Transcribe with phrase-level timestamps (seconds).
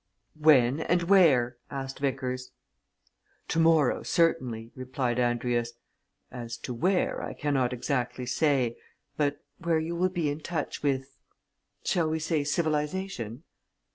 [0.39, 2.53] "When and where?" asked Vickers.
[3.47, 5.73] "Tomorrow, certainly," replied Andrius.
[6.31, 8.77] "As to where, I cannot exactly say.
[9.15, 11.19] But where you will be in touch with
[11.83, 13.43] shall we say civilization?"